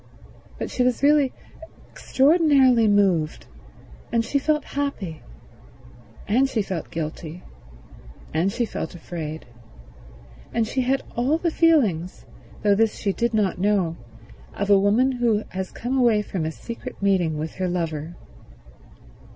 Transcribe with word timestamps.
But 0.57 0.71
she 0.71 0.81
was 0.81 1.03
really 1.03 1.31
extraordinarily 1.91 2.87
moved, 2.87 3.45
and 4.11 4.25
she 4.25 4.39
felt 4.39 4.65
happy, 4.73 5.21
and 6.27 6.49
she 6.49 6.63
felt 6.63 6.89
guilty, 6.89 7.43
and 8.33 8.51
she 8.51 8.65
felt 8.65 8.95
afraid, 8.95 9.45
and 10.51 10.67
she 10.67 10.81
had 10.81 11.03
all 11.15 11.37
the 11.37 11.51
feelings, 11.51 12.25
though 12.63 12.73
this 12.73 12.95
she 12.97 13.13
did 13.13 13.35
not 13.35 13.59
know, 13.59 13.95
of 14.55 14.71
a 14.71 14.79
woman 14.79 15.11
who 15.11 15.43
was 15.55 15.69
come 15.71 15.99
away 15.99 16.23
from 16.23 16.45
a 16.45 16.51
secret 16.51 16.99
meeting 17.03 17.37
with 17.37 17.53
her 17.57 17.67
lover. 17.69 18.15